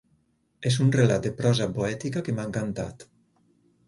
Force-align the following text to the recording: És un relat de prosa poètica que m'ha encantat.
És 0.69 0.77
un 0.85 0.87
relat 0.95 1.27
de 1.27 1.31
prosa 1.41 1.67
poètica 1.75 2.23
que 2.29 2.35
m'ha 2.39 2.47
encantat. 2.49 3.07